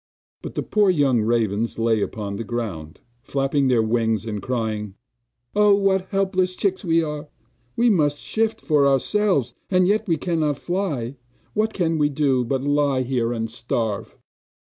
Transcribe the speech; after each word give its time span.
But 0.41 0.55
the 0.55 0.63
poor 0.63 0.89
young 0.89 1.21
ravens 1.21 1.77
lay 1.77 2.01
upon 2.01 2.35
the 2.37 2.43
ground, 2.43 3.01
flapping 3.21 3.67
their 3.67 3.83
wings, 3.83 4.25
and 4.25 4.41
crying: 4.41 4.95
'Oh, 5.55 5.75
what 5.75 6.07
helpless 6.09 6.55
chicks 6.55 6.83
we 6.83 7.03
are! 7.03 7.27
We 7.75 7.91
must 7.91 8.17
shift 8.17 8.61
for 8.61 8.87
ourselves, 8.87 9.53
and 9.69 9.87
yet 9.87 10.07
we 10.07 10.17
cannot 10.17 10.57
fly! 10.57 11.17
What 11.53 11.71
can 11.71 11.99
we 11.99 12.09
do, 12.09 12.43
but 12.43 12.63
lie 12.63 13.03
here 13.03 13.31
and 13.31 13.47
starve? 13.47 14.17